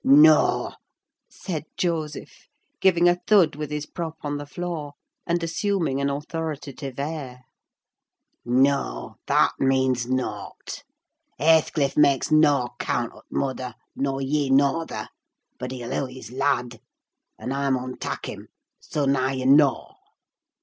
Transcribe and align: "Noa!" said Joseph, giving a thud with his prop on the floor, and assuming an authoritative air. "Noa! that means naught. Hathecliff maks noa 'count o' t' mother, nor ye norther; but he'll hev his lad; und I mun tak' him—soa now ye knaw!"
"Noa!" 0.03 0.77
said 1.29 1.65
Joseph, 1.77 2.47
giving 2.79 3.07
a 3.07 3.21
thud 3.27 3.55
with 3.55 3.69
his 3.69 3.85
prop 3.85 4.17
on 4.21 4.37
the 4.37 4.47
floor, 4.47 4.93
and 5.27 5.43
assuming 5.43 6.01
an 6.01 6.09
authoritative 6.09 6.97
air. 6.97 7.43
"Noa! 8.43 9.17
that 9.27 9.51
means 9.59 10.07
naught. 10.07 10.81
Hathecliff 11.37 11.95
maks 11.97 12.31
noa 12.31 12.69
'count 12.79 13.13
o' 13.13 13.19
t' 13.19 13.27
mother, 13.29 13.75
nor 13.95 14.23
ye 14.23 14.49
norther; 14.49 15.07
but 15.59 15.69
he'll 15.69 15.91
hev 15.91 16.09
his 16.09 16.31
lad; 16.31 16.81
und 17.37 17.53
I 17.53 17.69
mun 17.69 17.99
tak' 17.99 18.25
him—soa 18.27 19.05
now 19.05 19.27
ye 19.27 19.45
knaw!" 19.45 19.93